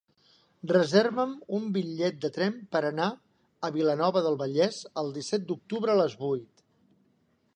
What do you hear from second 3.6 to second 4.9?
a Vilanova del Vallès